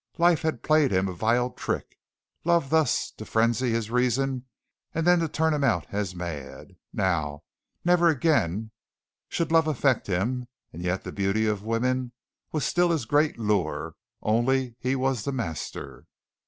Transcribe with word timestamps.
Life 0.17 0.41
had 0.41 0.63
played 0.63 0.89
him 0.91 1.07
a 1.07 1.13
vile 1.13 1.51
trick 1.51 1.99
love 2.43 2.71
thus 2.71 3.11
to 3.11 3.23
frenzy 3.23 3.69
his 3.69 3.91
reason 3.91 4.45
and 4.95 5.05
then 5.05 5.19
to 5.19 5.27
turn 5.29 5.53
him 5.53 5.63
out 5.63 5.85
as 5.91 6.15
mad. 6.15 6.69
Now, 6.91 7.43
never 7.85 8.07
again, 8.07 8.71
should 9.29 9.51
love 9.51 9.67
affect 9.67 10.07
him, 10.07 10.47
and 10.73 10.81
yet 10.81 11.03
the 11.03 11.11
beauty 11.11 11.45
of 11.45 11.61
woman 11.63 12.13
was 12.51 12.65
still 12.65 12.89
his 12.89 13.05
great 13.05 13.37
lure 13.37 13.93
only 14.23 14.75
he 14.79 14.95
was 14.95 15.23
the 15.23 15.31
master. 15.31 16.07